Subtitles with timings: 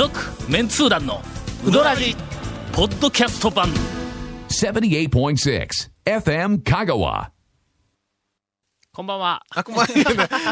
[0.00, 0.18] 続
[0.50, 1.20] メンツー団の
[1.62, 2.16] ウドラジ
[2.72, 3.68] ポッドキャスト版。
[4.48, 5.68] 78.6
[6.06, 7.28] FM Kagawa.
[8.94, 9.42] こんばんは。
[9.50, 10.00] あくまでね、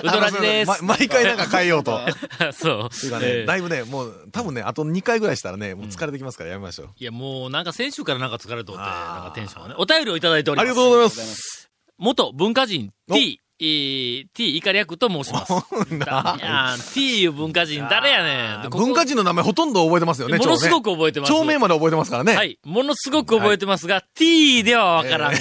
[0.05, 0.85] うどらじです。
[0.85, 1.99] ま 毎回なんか変えようと。
[2.53, 3.01] そう。
[3.01, 6.89] というかね、えーだいぶね、もう、多分ね、あと2回ぐらいしたらね、もう疲れてきますからやめましょう。
[6.99, 10.69] いやもうなんか先週からなんか疲れとってなんかテンションがねお便りをいただいております。
[10.69, 11.71] ありがとうございます。
[11.97, 15.53] 元文化人お T、えー、T イカ略と申します。
[15.95, 20.89] いやー T いう文化人誰やねんでここ文化人の名前ほとんど覚えてますよね、ものすごく。
[20.89, 21.33] く覚えてます。
[21.33, 22.35] 町名まで覚えてますからね。
[22.35, 22.59] はい。
[22.65, 25.39] ものすごく覚えてますが、T ではわからんが。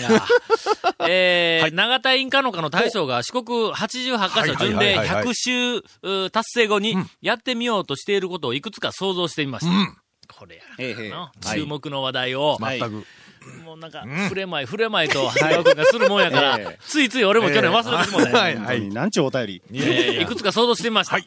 [1.08, 5.78] えー、長田インカノカの大将が四国88カ所巡礼はいはいはいはい100周
[6.26, 10.04] う達成後にやってみようとしていることをいくつか想像してみました。
[10.28, 13.06] これやなはい注目の話題を、はい全く。
[13.64, 18.90] もうなんか、触れまい、触れまいと、長谷川君がするもんやから、ええついつい俺も去年忘れてしもうたんやはい、はい。
[18.90, 19.62] なんちゅうお便り。
[19.74, 21.18] えーいくつか想像してみました。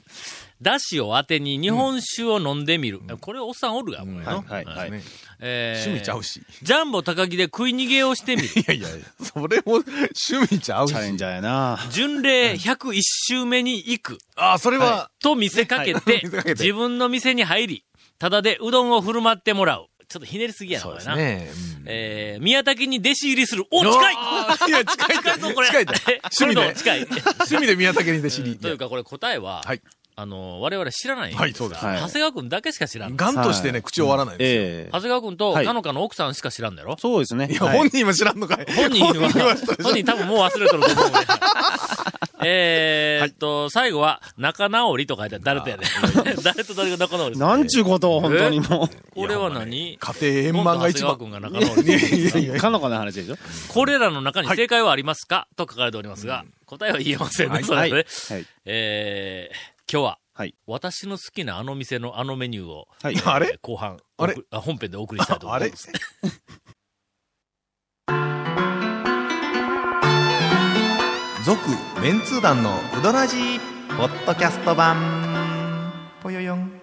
[0.62, 3.00] だしを当てに日本酒を飲んでみる。
[3.20, 4.42] これおっさんおるが、これの。
[4.42, 5.02] はいはいね
[5.40, 6.42] えー趣味ちゃうし。
[6.62, 8.48] ジャンボ高木で食い逃げをしてみる。
[8.60, 8.88] いやいや、
[9.22, 10.96] それも趣味ちゃうしチ。
[10.98, 11.78] ャレンジャーやな。
[11.90, 14.18] 巡礼101周目に行く。
[14.36, 17.84] あ、それは、と見せかけて、見せかけて自分の店に入り、
[18.18, 19.86] ただでうどんを振る舞ってもらう。
[20.10, 21.14] ちょっとひねりすぎやな、これな。
[21.14, 21.48] ね。
[21.86, 23.64] えー、宮崎に弟子入りする。
[23.70, 25.68] お、近いいや、近い近いぞ、 これ。
[25.68, 26.74] 近い近い趣味で。
[26.74, 26.98] 近い。
[27.06, 28.56] 趣味で宮武にで知り。
[28.56, 29.80] というか、これ答えは、はい
[30.16, 33.14] あの、我々知らないんですはいそうですはい長谷川くんだけしか知らん。
[33.16, 34.62] ガンとしてね、口を割らないんですよ。
[34.62, 36.96] ええ長谷川くんと、はいかのかの奥さんしか知らんだろ？
[36.98, 37.48] そうですね。
[37.50, 38.66] いや、はい本人は知らんのかい。
[38.74, 39.12] 本人は、
[39.82, 41.12] 本人多分もう忘れとると思う。
[42.46, 45.44] えーっと、最後は、仲直りと書いてある。
[45.44, 45.86] 誰とやねん。
[46.42, 51.18] 誰と誰が仲直りするなんちゅうことを本当にもこれは何家庭円満が一番。
[51.18, 52.60] 君が仲直り。
[52.60, 53.36] かのかの話でしょ。
[53.68, 57.64] これらの中に正解はありますか、と書かれておりますが、答えは言えませんね、はい。
[57.64, 57.92] それはね。
[57.92, 58.06] はい。
[58.64, 59.56] えー、
[59.92, 60.54] 今日は、はい。
[60.66, 63.16] 私の好きなあの店のあのメニューを、はい。
[63.24, 63.48] あれ？
[63.48, 64.34] えー後半、あれ？
[64.50, 65.90] あ本編でお送りしたいと思います。
[71.44, 71.60] 続、
[72.02, 73.36] メンツー団のうどらじ
[73.90, 74.96] ポッドキャスト版。
[76.22, 76.79] ぽよよん。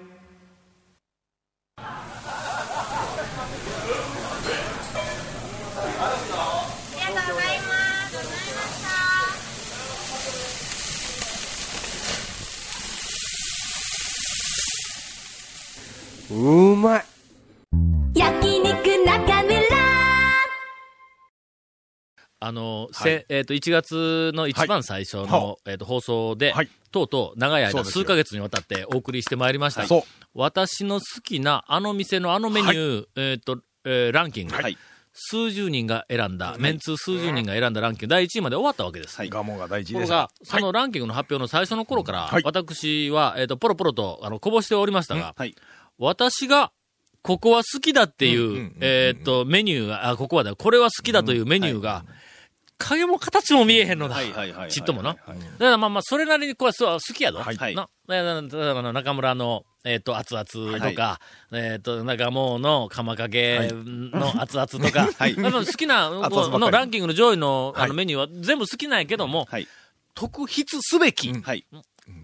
[22.88, 23.12] の、はい。
[23.12, 26.70] せえっ、と、1月の一番最初の、はえっ、と、放送で、はい。
[26.92, 29.86] とうとう長い間、数ヶ月にわたってお送りしてまいりました。
[30.34, 34.78] 私の好きなあの店のあのメニュー、えっ、と、えーランキング、はい。
[35.20, 39.18] 数十人が選んだ、メンツー数十人が選んだランキング、第1位まで終わったわけです。
[39.18, 39.30] はい。
[39.58, 40.10] が第一です。
[40.12, 42.44] が、そのランキングの発表の最初の頃から、はい。
[42.46, 45.56] 私は、えっ、と、ポロポロと、あの、こぼしておりましたが、はい。
[45.98, 46.72] 私が、
[47.24, 52.06] ここは好きだっていう、えっ、と、メニューが、あ、ここはだ、これは好きだというメニューが、
[52.78, 54.16] 影も形も見えへんのだ。
[54.16, 54.72] はいはいはいはい。
[54.72, 55.14] ちっともな。
[55.14, 57.40] だはいからまあまあ、それなりにこれはそう好きやぞ。
[57.40, 57.90] はいな。
[58.08, 61.20] 中村の、えっ、と、熱々とか、
[61.52, 69.68] えっ、と、中もの釜かけの熱々とか、 はい好きな、のランキングの上位のあはいのメニューは全部好きなんやけども、はい。
[70.14, 71.66] 特筆すべき、はい。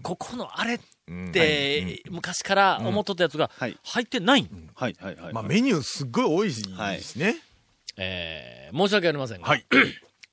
[0.02, 4.48] ここのあれっうんて、昔から思っとったやつがはい入ってない。
[4.74, 4.96] はい。
[4.98, 5.16] はい。
[5.16, 5.32] はい。
[5.32, 7.36] まあメニューすっごい多いですね。
[7.96, 9.64] えー申し訳ありませんが、はい。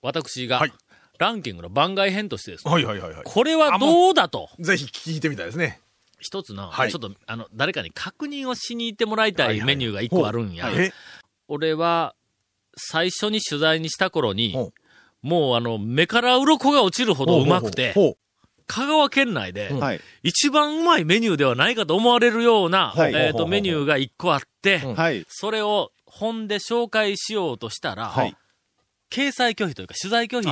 [0.01, 0.73] 私が、はい
[1.19, 3.21] ランキングの番外編としてですね、はいはいはいはい。
[3.23, 5.79] これはどうだと、ぜひ聞いてみたいですね。
[6.19, 10.65] 一つの、はいちょっと、あの、誰かに確認をしに行ってもらいたはいはいいメニューが一個あるんや。
[10.65, 10.93] はいえ？
[11.47, 12.15] 俺は、
[12.75, 14.71] 最初に取材にした頃にほ、
[15.21, 17.93] もうあの、目から鱗が落ちるほどうまくて、
[18.65, 20.01] 香川県内で、はい。
[20.23, 25.23] 一番うまいメニューではないかと思われるような、はいえっ、と、ほうほうほうメニューが一個あって、うんはい。
[25.27, 28.35] それを本で紹介しようとしたら、はい。
[29.11, 30.51] 掲載拒否というか取材拒否で、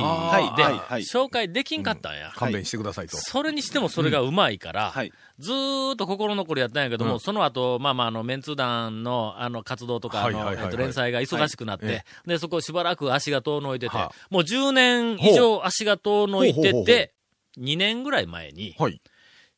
[1.02, 2.30] 紹介できんかったんや。
[2.36, 3.16] 勘弁してくださいと。
[3.16, 5.12] それにしてもそれがうまいから、はい。
[5.38, 12.04] ずーっと心残りやったんやけども、うんその後、まあまあ、あの、メンツ団の、あの、活動とか、あの、連載が忙しくなって、はい。
[12.26, 17.14] で、そこしばらく足が遠のいてて、はもう10年以上足が遠のいてて、
[17.58, 19.00] 2年ぐらい前に、はい。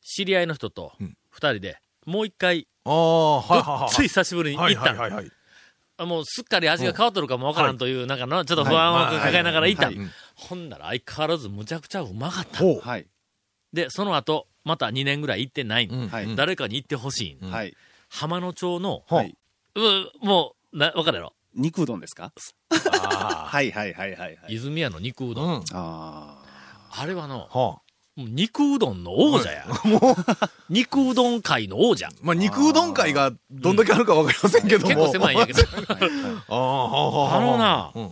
[0.01, 2.67] 知り合いの人とうん、2人で、もう一回、
[3.89, 4.93] つい久しぶりに行はいった。
[5.99, 9.87] もうすっかり味が変わっとるかもわからんという、なんかの、ちょっと不安を抱えながら行った。
[9.87, 9.97] はい。
[9.97, 12.63] はいほんなら相変わらずむちゃくちゃうまかった。
[13.71, 15.87] で、その後、また2年ぐらい行ってない。
[16.35, 17.37] 誰かに行ってほしい。
[18.09, 19.03] 浜野町の、
[20.21, 21.33] もう、な、わかるやろ？
[21.55, 22.31] 肉うどんですか？
[22.91, 24.55] あ はいはいはいはいはい。
[24.55, 25.63] 泉屋の肉うどん。
[25.71, 26.43] あ。
[27.05, 27.81] れはの、
[28.15, 29.65] 肉うどんの王者や。
[30.69, 32.09] 肉うどん界の王者。
[32.21, 34.87] まあ、肉うどん会がどんだけあるかわかりませんけども。
[34.87, 35.61] 結構狭いんやけど。
[36.49, 38.11] あのなうん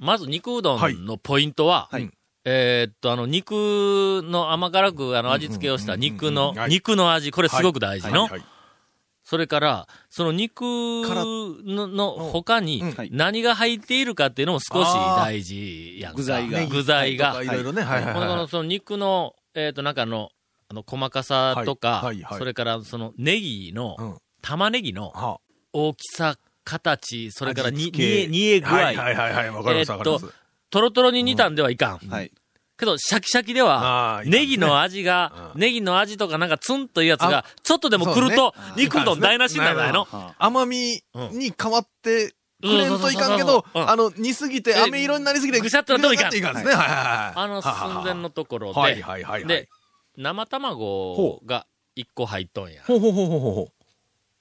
[0.00, 2.10] まず肉うどんのポイントは、はい。
[2.44, 8.22] えーっと、あの、肉の甘辛くあの味付けをした肉の肉の味、これすごく大事の。
[8.22, 8.30] はい。
[8.32, 8.42] はい
[9.28, 12.80] それから、その肉のの他に
[13.10, 16.16] 何が入っているかっていうのも少し大事やんか。
[16.16, 16.66] 具材が。
[16.66, 17.42] 具材が。
[17.42, 17.46] い。
[17.48, 18.28] ろいろね、はいはいはい。
[18.28, 20.30] のその肉の、えーっと、中の、
[20.68, 22.14] あの、細かさとか、はい。
[22.16, 22.22] はい。
[22.22, 22.38] はい。
[22.38, 24.16] それからそのネギの、うん。
[24.42, 25.40] 玉ねぎのは
[25.72, 28.70] 大きさ、形、それから煮え、煮え具合。
[28.70, 28.96] はい。
[28.96, 29.14] はい。
[29.16, 29.32] はい。
[29.34, 29.90] はい、わかります。
[29.90, 30.26] わかります。
[30.70, 31.98] トロトロに煮たんではいかん。
[31.98, 32.30] はい。
[32.78, 35.60] けど、シャキシャキではネギの味が、うん。
[35.60, 41.02] ネギの味とかなんかツンというやつがあ、ちょっとでも来ると肉うどん台無しにならないのは甘み
[41.32, 46.16] に変わってくれんといかんけど、あの、煮すぎて、え飴色になりすぎて、ぐしゃっとなってもい。
[46.16, 46.56] かん。
[47.38, 49.02] あの寸前のところはい
[49.40, 49.44] で。
[49.44, 49.68] で、
[50.16, 52.82] 生卵が1個入っとんや。
[52.86, 52.98] ほう。
[52.98, 53.72] ほうほうほうほ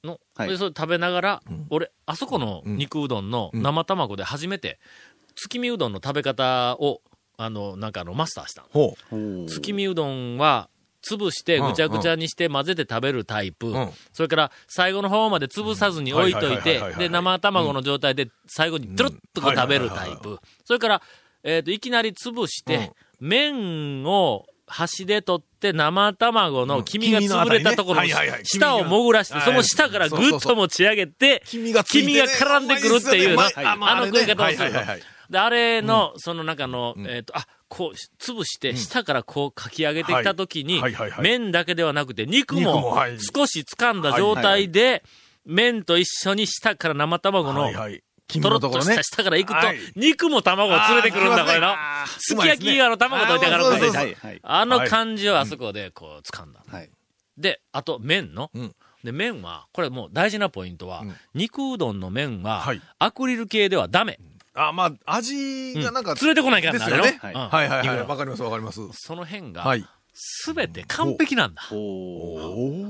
[0.06, 4.80] の、それ食べながら、俺、あそこの肉うどんの生卵で初めて、
[5.36, 7.02] 月見うどんの食べ方を、
[7.38, 8.66] あの、なんかあの、マスターした。
[9.48, 10.70] 月見うどんは、
[11.08, 13.68] 潰してうんぐちゃぐちゃにして混ぜて食べるタイプ。
[13.68, 13.92] うん。
[14.12, 20.18] それから最後の方まで潰さずに置いといてで、生卵の状態で最後にトゥルッとこう食べるタイうん。
[20.18, 20.40] プ。
[20.64, 21.02] それから、
[21.44, 28.26] えっ、と、いきなり潰して、麺を端で取って生卵の黄身が潰れたところの黄身のあたりね。
[28.26, 28.46] はいはいはい。
[28.46, 34.72] 下を潜らして、その下からぐっと持ち上げて、黄身が絡んでくるっていうあの食い方をする。
[35.30, 40.82] で、あれの、その中の、えっ、と、あ、こう、潰して、下からこうかき上げてきたときに
[41.22, 42.98] 麺だけではなくて、肉肉も
[43.36, 45.04] 少し掴んだ状態で、
[45.46, 47.72] 麺と一緒に下から生卵の
[48.28, 49.04] とろっとした。
[49.04, 51.76] 下から行くとはい、肉も卵を連れてくるんだ、これの。
[52.20, 54.40] すき焼きあの卵溶いてからこ。
[54.44, 56.64] あの感じをあそこでこう掴んだ。
[56.68, 56.90] はい。
[57.38, 58.50] で、あと麺の。
[58.54, 58.76] うん。
[59.04, 64.20] で、麺は、これもう大事なポイントはうん、肉うどんの麺ははい、アクリル系ではダメ。
[64.56, 66.74] あ、まあ、味がなんか、連れてこないから。
[66.74, 67.20] ですよね。
[67.22, 67.98] はいうんはいはいはい。
[68.00, 68.82] 肉わかりますわかります。
[68.94, 69.86] その辺がは、い。
[70.18, 71.62] すべて完璧なんだ。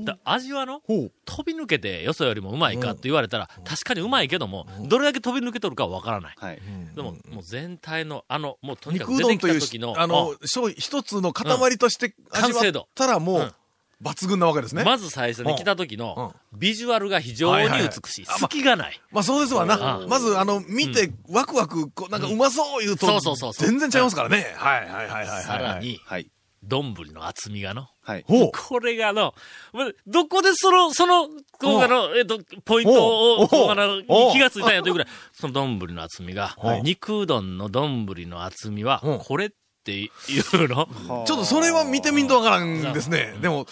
[0.04, 0.80] だ味はの。
[0.80, 1.10] 飛
[1.44, 6.36] び抜けてよそよりもうまいかって言われたら、確かにうまいけども、どれだけ飛び抜けとるかはわからない。
[6.38, 6.60] はい。
[6.94, 10.36] でも、もう全体の、あの、もうとにかく出てきどんというた時の、あの、
[10.76, 13.54] 一つの塊として味わったらもうんう、
[14.02, 14.84] 抜群なわけですね。
[14.84, 18.26] まず最初に来た時の、ビジュアルが非常に美しい。
[18.26, 19.00] 隙がない。
[19.10, 19.96] まあそうですわな。
[19.96, 24.54] うんまず、あの、見て、ワクワク、こう、なんかうまそう言うと、そうそうそうそう全然違いますからね。
[24.56, 25.42] はいはいはいはいはい。
[25.42, 25.78] さら。
[25.78, 26.30] に、はい。
[26.62, 28.24] 丼の厚みがの、はい。
[28.24, 29.34] これがあの、
[29.72, 39.56] まどこでその、その、こうあの、えっと、ポイントを、こうあの、おう気がついたんやというぐらい、その丼の厚みがは、い肉うどんの丼の厚みはうん、これって
[39.92, 40.88] いうの？
[41.26, 43.34] ちょっとそれは見てみんとわからんですね。
[43.40, 43.66] でも、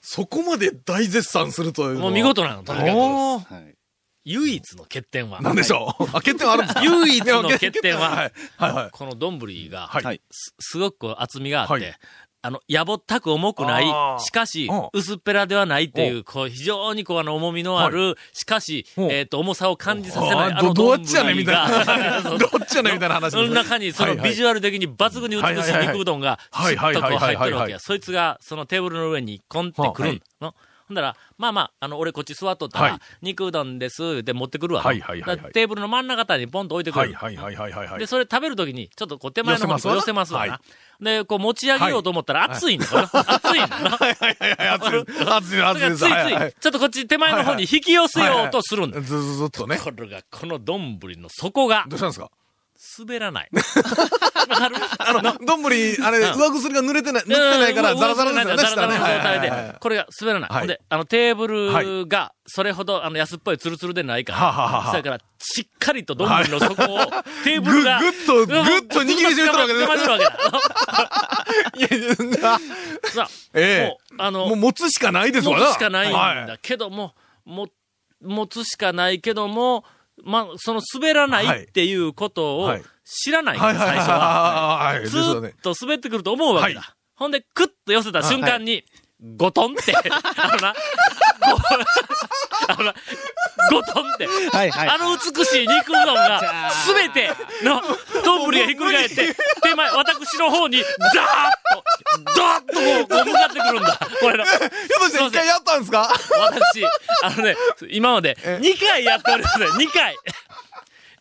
[0.00, 2.00] そこまで大絶賛するというのは。
[2.02, 3.76] もう見事なの、とにかく。
[4.24, 6.02] 唯一の欠点は、なんでしょう？
[6.04, 6.82] あ、欠点はあるんですか？
[6.82, 8.90] 唯一の欠点ははいはいはい。
[8.90, 9.38] この丼
[9.70, 10.20] が、はいはい。
[10.30, 11.94] すすごく厚みがあって、はい
[12.46, 22.22] あの、やぼったく重くないしかしうん、薄っぺらではないっていう、こう、非常にこう、あの、重みのある、しかし、うんえっと、重さを感じさせない、ああのどどっちやねんみたいな。
[22.22, 23.48] 丼どっちやねんみたいな話その。
[23.48, 27.80] 中に、そのビジュアル的に抜群に美しい肉うどんが、はいしっとこう入ってるはいはいはいはいわけや。
[27.80, 30.54] そいつが、そのテーブルの上にコンってくるんの。
[30.88, 34.86] ほんだら、まあまあ、あの、俺こっち座っとったら、はい肉うどんです、で持ってくるわな。
[34.86, 37.00] はいはいはいはいだからテーブルの真ん中あたりにポンと置いてくる。
[37.00, 37.98] はいはいはいはいはいはい。
[37.98, 40.60] で、それ食べるときに、ちょっとこう手前の方にこう寄寄せますすわせまわな。
[41.00, 43.10] なで、こう持ち上げようと思ったら熱いんだよな。
[43.12, 43.90] 熱いんだな。
[43.96, 45.30] はいはいはいはい、熱いです。
[45.30, 49.00] 熱いです、だ熱いついつい、はいはいちょっとこっち手前の方に引き寄せようとするんだ。
[49.00, 49.78] ずずずっとね。
[49.82, 52.30] これが、この丼の底がどうしたんですか？
[52.98, 53.48] 滑らない。
[54.48, 60.50] あの、どんぶり、あれ、うん上薬が濡れてない、塗ってないから、うんザラザラですよね、ザラザラの状態下ねはいはいはいで、これが滑らない。
[60.50, 66.98] はいほんで、あの、テーブルが、それほど、あの、安っぽいツルツルでないから、あそやから、しっかりと丼の底を、
[67.44, 71.46] テーブルが、ぐぐっとぐっと握りしめてるわけです捕まってるわけだ。
[71.76, 72.58] いやいや
[73.10, 74.48] さあ、えもう、あの、え。
[74.50, 75.66] もう持つしかないですわな。
[75.66, 77.14] 持つしかないんはだけども、
[77.44, 77.68] も、
[78.22, 79.84] 持つしかないけども、
[80.24, 82.82] まあ、その滑らないっていうことをはい。
[83.08, 83.76] 知らないんだ、はい。
[83.76, 83.88] はい。
[83.88, 83.96] はい。
[83.96, 85.40] 最初は。
[85.40, 85.60] ずっ。
[85.62, 86.80] と滑ってくると思うわけだ。
[86.80, 86.88] はい。
[87.14, 88.84] ほんで、クッと寄せた瞬間に、
[89.18, 89.94] ゴトンって、
[90.36, 90.74] あのな、
[91.40, 92.94] ごあのな、
[93.70, 94.88] ゴトンって、はいはい。
[94.90, 97.30] あの美しい肉うどんが、すべて
[97.62, 97.80] の、
[98.22, 103.98] 丼がひっくり返って、手前、私の方に、ザーッと、ドーッとこう、こう向かってくるんだ。
[104.20, 104.44] これの。
[104.44, 104.60] ひょっ
[105.00, 106.10] として一回やったんですか？
[106.38, 106.84] 私、
[107.22, 107.56] あのね、
[107.90, 110.14] 今まで2回やっておりますね、2回。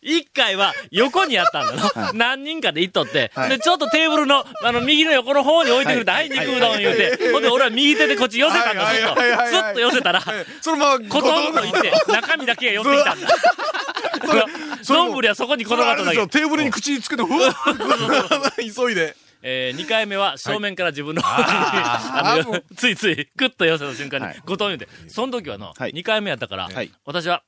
[0.05, 2.13] 一回は横にやったんだの。
[2.13, 8.97] 何人かで行っとって、で、ちょっとテーブルの、あの、右の横の方に置いてくれて、はい、肉うどん言うて、ほんで俺は右手でこっち寄せたんだ、はい。
[8.97, 9.19] ずっと。
[9.19, 9.29] はい。
[9.31, 9.37] はい。
[9.37, 9.53] はい。
[9.53, 10.23] はいずっと寄せたら、
[10.61, 13.27] そのまま、コトンと行って、中身だけが寄ってきたんだ。
[14.87, 16.27] どんぶりはそこにそ転がっただけ。
[16.27, 19.15] テーブルに口つけて、ふわー急いで。
[19.47, 25.91] えー、2回目は正面から自分の方に、あの、ついつい、クッと寄せた瞬間にはい、ゴトン言うて、その時はの、はい。
[25.91, 27.43] 2回目やったからはい、私は、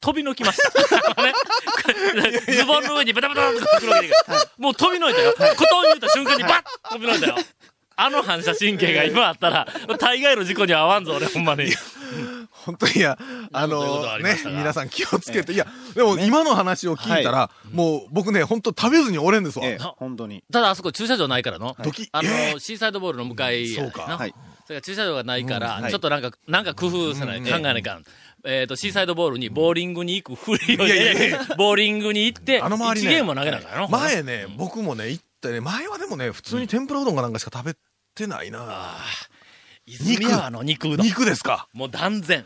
[0.00, 1.22] 飛び抜きました。
[1.22, 4.14] ねズボンの上にバタバタとかくるわけで
[4.58, 5.34] もう飛び抜いたよ。
[5.56, 7.36] コトン言うた瞬間にバッ飛び抜いたよ。
[7.96, 11.66] あの反射神経が今あったら、大概の事故には合わんぞ、俺、ほんまに。
[12.50, 13.18] 本当にいや、
[13.52, 15.52] あのねありました、が皆さん気をつけて。
[15.52, 19.66] いや、でも今の話を聞いたら、もう僕ね、本当食べずにおれんですわ。
[19.66, 20.42] ええ、本当に。
[20.50, 21.76] ただあそこ駐車場ないからの。
[21.82, 24.34] ドキあの、えシーサイドボールの向かいやそうかなはい。
[24.66, 28.04] それから駐車場がないから、うんはいちょっとなんか、なんか工夫せない、考えないかん。
[28.44, 33.12] えっ、と、シーサイドボールにボーリングに行くふりをいやいやいやボーリングに行って、あの周りね。
[33.12, 33.88] 1ゲームも投げなあかんやろ？
[33.88, 37.74] 前ね、僕もね、行ったね、前はでもね、普通に天ぷらうどんかなんかしか食べ
[38.14, 38.96] てないな
[39.94, 41.06] 泉屋の肉うどん。
[41.06, 41.66] 肉ですか？
[41.72, 42.44] もう断然。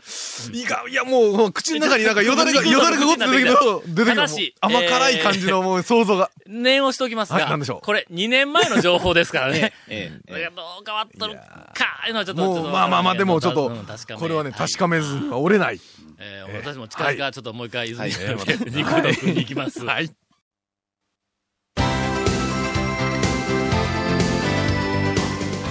[0.51, 3.51] いや、いやもう、もう口の中になんかよだれが、肉よだれがごっつ出てきた。
[3.87, 4.67] 出てきた。
[4.67, 6.31] 甘辛い感じのもう想像が。
[6.47, 7.85] 念をしておきますが、でしょう？
[7.85, 9.73] これ2年前の情報ですからね。
[9.87, 10.55] ええ、ええ。
[10.55, 12.63] どう変わっとるか、いうのはちょっと。
[12.63, 13.69] まあまあまあ、でもちょっと
[14.17, 15.79] これはね、はい確かめずには折れない。
[16.17, 19.83] えー私も近々ちょっともう一回泉屋はいで肉うどん食いに行きます。
[19.85, 20.09] はい。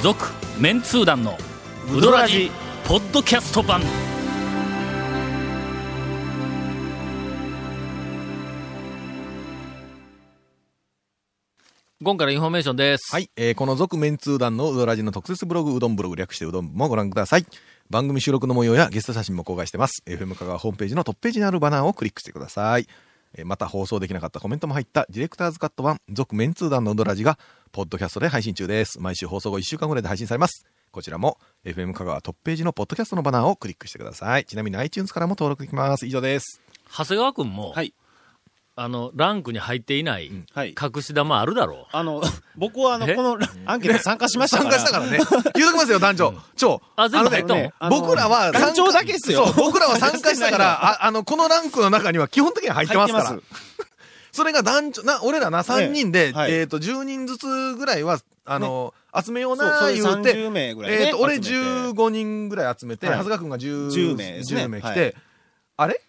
[0.02, 0.23] 続
[0.59, 1.38] メンツー団の
[1.97, 2.51] ウドラジ
[2.89, 3.81] ポッドキャスト版
[12.03, 13.13] 今回のインフォメーションです。
[13.13, 13.31] はい。
[13.37, 17.47] えーこの続メンツー団のうどらじの特設ブログ、うどんブログ略してうどんもご覧ください。
[17.89, 20.03] 番組収録の模様やゲスト写真も公開してます。
[20.05, 22.89] FM 香川ホームページのトップページにあるバナーをクリックしてください。
[23.37, 27.39] えまた放送できなかったコメントも入ったディレクターズカット版、続メンツー団のうどらじが、
[27.71, 29.01] ポッドキャストで配信中です。
[29.01, 30.67] 毎週放送後1週間ぐらいで配信されます。
[30.95, 34.45] こちらも、FM 香川トップページのポッドキャストのバナーをクリックしてください。
[34.45, 36.07] ちなみに iTunes からも登録できます。
[36.07, 36.61] 以上です。
[36.97, 37.93] 長谷川くんも、はい。
[38.77, 40.69] あの、ランクに入っていないはい。
[40.81, 41.97] 隠し玉あるだろう。
[41.97, 42.23] あの、
[42.57, 43.17] 僕はあの、え？
[43.17, 44.71] このアンケートに参加しましたから。
[44.71, 45.19] 参加したからね。
[45.57, 46.33] 言うときますよ、団長。
[46.55, 46.81] 長。
[46.95, 47.63] あ全部入っとんの？
[47.65, 53.25] ねあの僕らは参加、団長だけっすよそう、僕らは参加したから、ああの、このランクの中には基本的には入ってますから。
[53.25, 53.45] 入って
[54.35, 56.53] それが団長、な、俺らな、3人で、はい。
[56.53, 61.05] えっ、と、10人ずつぐらいは、あの、集めような、そういう言うて、30名ぐらいね。
[61.05, 61.53] えっ、と、俺集めて。
[61.55, 63.19] 15人ぐらい集めて、はい。
[63.19, 64.64] 長谷川くんが10 10名ですね。
[64.64, 65.14] 10名来て、はい。
[65.76, 66.00] あれ？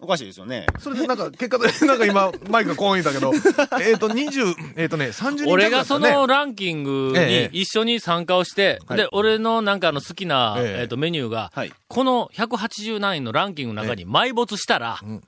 [0.00, 0.66] おかしいですよね。
[0.80, 3.32] それでなんか、結果で、 なんか今、マイクがこう言ったけど、
[3.80, 6.12] えっと、20、えっ、とね、30人俺がそね。
[6.12, 7.50] のランキングにええ。
[7.52, 8.98] 一緒に参加をして、はい。
[8.98, 10.80] で、俺のなんかあの好きな、ええ。
[10.82, 11.72] えっとメニューが、はい。
[11.86, 15.22] この180何位のランキングの中に埋没したら、ん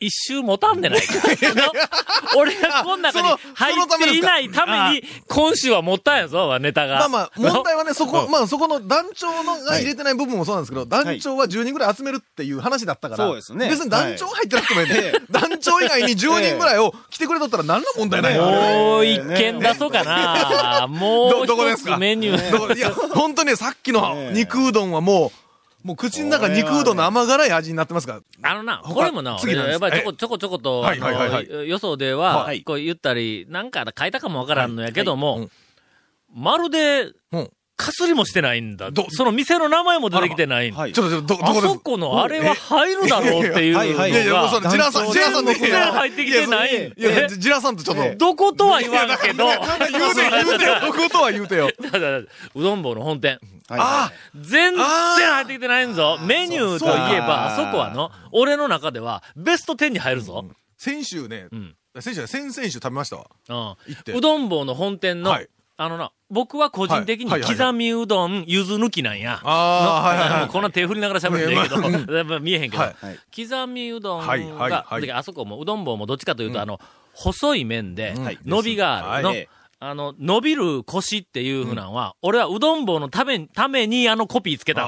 [0.00, 1.14] 一周持たんでないか。
[1.54, 1.72] の
[2.38, 6.98] 俺がこの中に入っていないために、今週は持ったんやぞ、ネタが。
[7.00, 8.30] まあまあ、問題はね、そこ、うん。
[8.30, 13.68] まあそこの団長のが入れてない部分もそうなんですけど、団長は10人ぐらい集めるっていう話だったから、そうですね。
[13.68, 18.36] 別に団長入ってなくてもいいね、はい団長以外に10人ぐらいを来てくれとったら何の問題ない。
[18.36, 18.42] よ。
[18.44, 20.86] もう一件出そうかな。
[20.88, 21.96] も どう一つどこですか？
[21.98, 22.76] メニュー。
[22.78, 25.47] いや、本当にね、さっきの肉うどんはもう、
[25.84, 28.50] もう口の中肉うどんの甘辛い味になってますから。
[28.50, 31.48] あのな、他これもな、次やっぱりちょこちょこちょこと、はいはいはい。
[31.48, 31.68] はい。
[31.68, 32.62] 予想では、はい。
[32.62, 35.50] こう言ったり、なんか書いたかもわからんのやけども、はいはい。
[36.34, 39.06] まるで、うんかすりもしてないんだど。
[39.08, 40.72] その店の名前も出てきてない。
[40.72, 41.74] はいちょっと、ちょっと、ど、どあこです？
[41.74, 46.70] そこのあれは入るだろうっていういはいいやいや、もうジラさん、ジラさんの全然入ってきてない。
[46.70, 51.70] いや、いやえジラさんとちょっと、どことは言わんけど、言うて、言うてよ、どことは言うてよ。
[51.92, 53.38] ただうどん坊の本店。
[53.68, 53.80] はい。
[53.80, 56.18] あ全然入ってきてないんぞ。
[56.22, 60.44] メニューといえば、あそこはの、俺の中では、ベスト10に入るぞ。
[60.76, 63.26] 先週ねうん、先週ね、先々週食べましたわ。
[63.48, 63.56] うん。
[63.56, 64.12] 行って。
[64.14, 65.48] うどん坊の本店の、はい
[65.80, 69.40] あのな、僕は個人的に刻みうどん、ゆず抜きなんや。
[69.42, 72.84] こんな手振りながら喋ってんけど、やっぱ見えへんけど、
[73.34, 76.80] 刻みうどんが、あそこもうどん坊もどっちかというと、あの、
[77.14, 79.48] 細い麺で伸びがあるの、はい。
[79.80, 84.84] あの、伸びる腰っていうふうなんは、俺はうどん坊のため、ためにあのコピーつけた。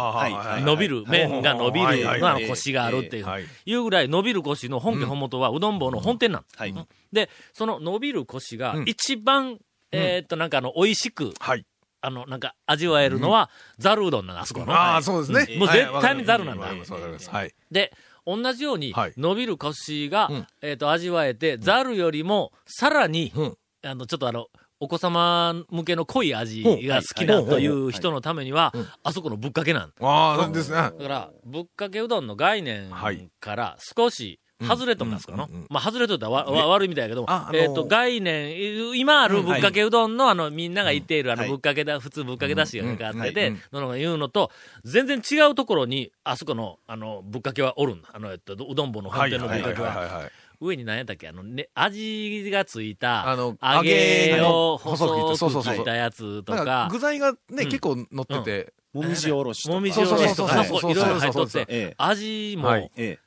[0.63, 3.25] 伸びる、麺が伸びるのあの腰があるっていう。
[3.25, 3.45] はい。
[3.67, 6.45] いうぐらい伸びる腰の本家本元はうどん坊の本店なん。
[6.57, 6.75] はい。
[7.13, 8.85] で、その伸びる腰がうん。
[8.89, 9.59] 一番、
[9.93, 11.67] えーっと、なんかあの、美味しく、はい。
[12.03, 14.73] あの、なんか味わえるのは、ざるうどんなの、あそこの。
[14.73, 15.59] ああ、そうですね。
[15.59, 16.67] もう絶対にざるなんだ。
[16.67, 17.55] はい。
[17.71, 17.93] で、
[18.27, 24.47] 同じようにはい、伸びる腰が、うんえっ、と、味わえて、ざるよりも、さらに、うんあの、ちょっとあの、
[24.83, 29.93] お子様向けの濃い味が好きだという人のためにはうん、あそこのぶっかけなん。
[30.01, 30.77] ああ、ですね。
[30.77, 35.37] だから、ぶっかけうどんの概念はいから少し外れとんですか？
[35.37, 35.67] の、うんうんうん。
[35.71, 37.31] まあ、外れとったらわわ悪いみたいやけども。
[37.31, 41.51] あ、あのーえっ、と、概念、今あるぶっかけうどんの、あの、みんなが言っている、あの、はい。
[41.51, 44.51] ぶっかけだ、普通ぶっかけだしがあってうんてうん、ののが言うのと、
[44.85, 48.09] 全然違うところに、あそこの、あの、ぶっかけはおるんだ。
[48.13, 49.91] あの、えっと、うどん坊の本店のぶっかけは。
[49.91, 50.31] はい。
[50.63, 51.27] 上に何やったっけ？
[51.27, 57.65] あの、ね、味がついた、あの揚げを細く切ってそうそうそう細く切ったやつとなんかか、具材がね、うん。
[57.71, 59.75] 結構乗ってて、もみじおろしとか。
[59.75, 61.95] もみじおろしとか、そうそうそうそういろいろ入っとって、ええ。
[61.97, 63.19] 味も、はいえ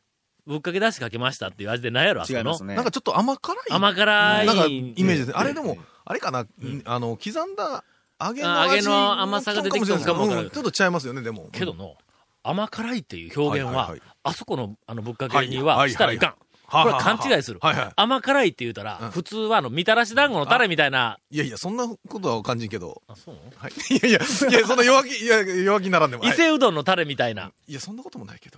[0.45, 2.27] ぶっかけ出しかけましたっていう味で何やろあえ。
[2.27, 2.75] そこの違いますね。
[2.75, 3.57] なんかちょっと甘辛い。
[3.69, 4.45] 甘辛い。
[4.45, 5.33] なんかイメージで。
[5.33, 6.45] あれでもええ、あれかな、
[6.85, 7.83] あの、刻んだ
[8.21, 11.49] 揚げのあ揚げ味の甘さが出てきたのかもわからんうんちょっと違いますよね、でも。
[11.51, 11.95] けどの、
[12.43, 16.33] 甘辛いっていう表現ははいはいはい、あそこのあのぶっかけにははいしたらいかん。
[16.69, 17.59] これは勘違いする。
[17.61, 17.89] はいはい。
[17.95, 21.19] 甘辛いって言うたらうん、普通はあの、みたらし団子のタレみたいな。
[21.29, 23.03] いやいや、そんなことは感じんけど。
[23.07, 23.35] あ、そう？
[23.55, 23.71] はい。
[23.71, 26.23] いやいや、いや、そんな弱気、いや、弱気にならんでも。
[26.23, 27.51] 伊はい勢うどんのタレみたいな。
[27.67, 28.57] いや、そんなこともないけど。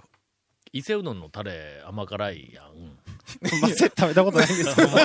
[0.76, 2.66] 伊勢うどんのタレ甘辛いやん。
[3.62, 4.90] まあ食べたことないんですけど。
[4.90, 4.98] も。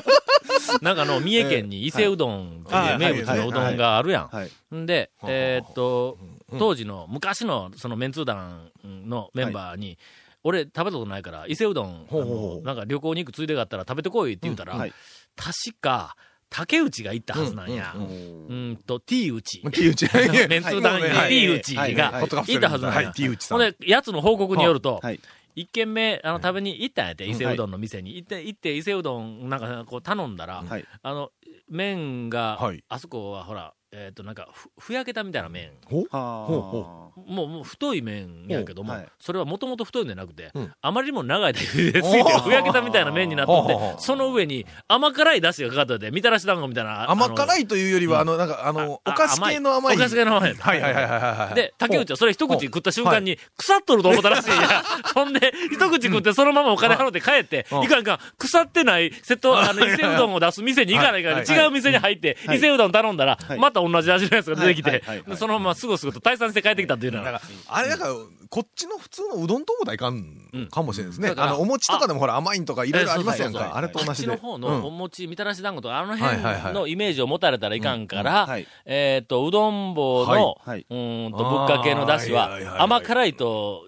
[0.82, 4.50] なんかあの、三重県に伊勢うどんっていう名物のうどんがあるやはい。
[4.74, 4.78] ん。
[4.82, 6.18] んで、はいえーっと
[6.50, 9.96] うん、当時の、昔のそのメンツー団のメンバーに、
[10.42, 14.92] 俺食べたことないから、伊勢うどん、なんか旅行に行くついでがあったら食べてこいって言うたら、はい。
[15.36, 16.16] 確か、
[16.48, 17.94] 竹内が行ったはずなんや。
[17.96, 18.72] ううん。
[18.72, 18.76] ん。
[18.76, 19.62] と、T 内。
[19.70, 20.02] 木内。
[20.48, 21.30] メンツー団にはい。
[21.30, 21.94] T 内はい。
[21.94, 23.12] が行ったはずなんや。
[23.12, 23.28] T。
[23.28, 25.20] ほんで、やつの報告によると、はい。
[25.54, 28.16] 一軒目、あの、食べに行ったんやて、伊勢はいうどんの店に。
[28.16, 30.84] 行って、行って、伊勢うどん、なんか、こう、頼んだら、はい。
[31.02, 31.32] あの、
[31.68, 32.84] 麺が、はい。
[32.88, 35.70] あそこはほら、えっ、と、なんかふ、ふやけたみたいな麺。
[35.84, 39.08] ほはほうほもう、もう太い麺やけども、はい。
[39.18, 40.72] それはもともと太いんじゃなくて、うん。
[40.80, 47.10] あまりにも長い間茹ですぎて、ふやけたみたいな麺になっとって、その上に甘辛い出汁がかかってて、みたらし団子みたいな。
[47.10, 49.96] 甘辛いいというよりは、あの、なんか、あの、お菓子系の甘い。
[49.96, 50.54] お菓子系の甘い。
[50.54, 51.54] はいはいはいはいはい。
[51.54, 54.56] で、竹内はそれ一口食った瞬間に、腐っとると思ったらしい。
[54.56, 54.84] んや。
[55.14, 57.82] ほんで、一口食ってそのままお金払って帰って、うん。
[57.82, 63.58] いかんいかん、腐ってない瀬戸、あの、伊勢うどんを出す店に行かないから、はい違う店に入って、はい伊勢うどん頼んだらは、い。
[63.58, 65.02] また同じ味のやつが出てきて
[65.36, 67.24] そのまますぐすぐと退散して帰ってきたっていうのは。
[67.24, 67.38] だか。
[67.38, 68.14] ら、あれだから、
[68.48, 70.68] こっちの普通のうどんともだいかん。
[70.70, 71.32] かもしれないですね。
[71.36, 73.76] あの、お餅とかでもほら甘いんとかいろいろありますやんか。
[73.76, 74.32] あれと同じで。
[74.32, 74.60] あっちの方うん。
[74.60, 83.84] のお餅、みたらし団子とか、あの辺のイメージを持たれたらいかんからはい、えっと、うどん棒の、うーんと、ぶっかけの出汁は甘辛いと、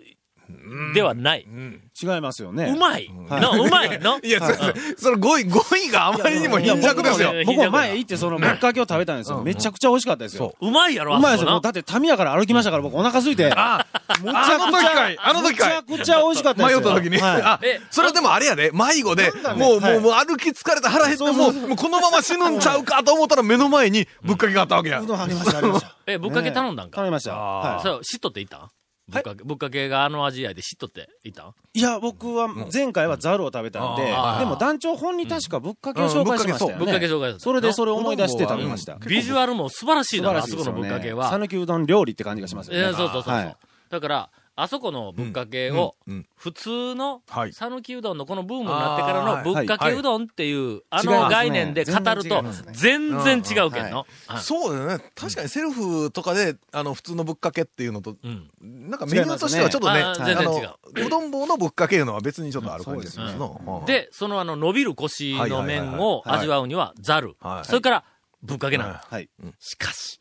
[0.94, 1.46] ではない。
[1.48, 2.72] うん違いますよね。
[2.74, 3.10] うまい。
[3.28, 4.18] はいなうまいの？
[4.20, 7.44] いや、それ、それ語彙、語彙があまりにも貧弱ですよいや。
[7.44, 9.42] 僕は前行ってそのぶっかけを食べたんですよ。
[9.42, 10.54] めちゃくちゃ美味しかったですよ。
[10.60, 11.60] うまいやろ、うまいですよ。
[11.60, 13.52] だってタミヤから歩きましたから僕お腹空いて。
[13.54, 13.86] あ、
[14.22, 16.80] むちゃくちゃあの時かいあの時かいむちゃくちゃ美味しかったですよ。
[16.80, 17.18] 迷った時に。
[17.18, 25.06] はいあえ、それでもあれやで、迷子でもう、はいもう、もう歩き疲れて腹減って、ももうこのまま死ぬんちゃうかと思ったら目の前にぶっかけがあったわけやう。
[25.06, 25.96] どんありました、ありました。
[26.06, 26.96] え、ぶっかけ頼んだんか？
[26.96, 27.36] 頼みました。
[27.36, 28.56] はそう、知っとって言った？
[28.58, 28.70] ん
[29.12, 31.54] ぶっかけ、ぶっかけがあの味やで知っとって言ったん？
[31.74, 31.80] い。
[31.80, 34.10] いや、僕は前回はザルを食べたんでで
[34.44, 37.06] も団長本に確かぶっかけを紹介しましたよぶっかけね。
[37.12, 38.96] 紹介それでそれを思い出して食べました。
[38.96, 40.72] ビジュアルも素晴らしい素だろ、あそこの。
[40.72, 41.30] ぶっかけは。
[41.30, 42.82] 讃岐うどん料理って感じがしますよね。
[42.82, 43.56] えーそうそうそう
[43.90, 45.96] だから、あそこのぶっかけを、
[46.36, 54.06] 普通のはい、讃岐うどんのこのブームになってからのぶっかけうどんっていう、あの概念で語ると全然違うけんの？
[54.26, 55.04] はいそうだよね。
[55.14, 58.50] 確かにセルフとかで、あの、普通のぶっかけっていうのと、うん。
[58.60, 63.84] なんかメニューとしてはちょっとね、全然違うのうどん棒のぶっかけいうのは別にちょっとある感じですうんるの。
[63.86, 67.36] で、そのあの、伸びる腰の麺を味わうには、ざる。
[67.40, 68.04] はいそれから、
[68.42, 68.90] ぶっかけなの。
[68.90, 69.30] ははい。
[69.60, 70.20] しかし、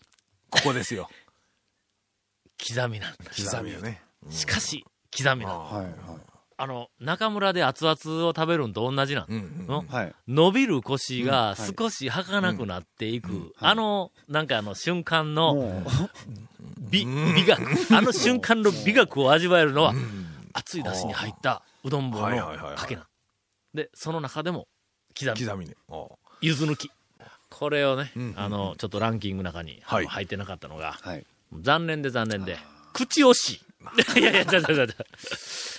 [0.49, 1.09] ここですよ。
[2.65, 3.17] 刻みなんだ。
[3.35, 4.01] 刻みよね。
[4.29, 5.57] しかし、刻みなんだ。
[5.57, 5.95] はい。
[6.57, 9.25] あの、中村で熱々を食べるんと同じなん。
[9.27, 10.13] うんうんのはい。
[10.27, 15.83] 伸びる腰がうんはい少し儚くなっていく、はいあの、なんかあの瞬間のも
[16.91, 17.05] 美、
[17.35, 17.61] 美学、
[17.95, 19.93] あの瞬間の美学を味わえるのは、
[20.53, 23.05] 熱い出汁に入ったうどん棒のはいはいはいはいかけなん。
[23.73, 24.67] で、その中でも、
[25.17, 25.75] 刻み、刻みね。
[25.89, 26.05] あ
[26.41, 26.91] 柚子抜き。
[27.49, 31.25] これをね、うんうんうんあの、ちょっとランキングの中に、はい入ってなかったのが、う、はい。
[31.59, 32.57] 残念で残念で、
[32.93, 33.61] 口惜しい。
[34.17, 34.95] いやいや、ちゃちゃちゃ。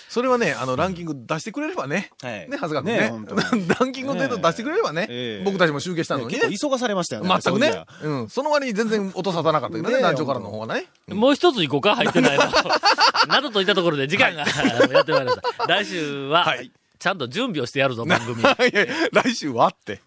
[0.09, 2.11] それはね、あの、ランキング出してくれればね。
[2.21, 2.49] はい。
[2.49, 3.11] ね、はずかくね
[3.79, 5.43] ランキングのデータ出してくれればねええ。
[5.43, 6.33] 僕たちも集計したのにね。
[6.33, 7.29] 結構急がされましたよね。
[7.41, 8.29] 全くねそうん。
[8.29, 10.85] その割に全然音沙汰なかったけどね、団長からの方がね。
[11.07, 12.43] もう一つ行こうか、入ってないの。
[13.27, 14.45] などといったところで時間が、
[14.91, 15.65] やってまいりました。
[15.67, 16.71] 来週は、はい
[17.03, 18.41] ちゃんと準備をしてやるぞ、番組。
[18.41, 19.99] いやいや来週はって。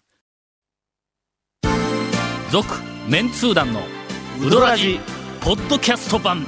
[2.49, 2.65] 続、
[3.07, 3.83] メンツー団の、
[4.41, 4.99] ウドラジ、
[5.41, 6.47] ポッドキャスト版。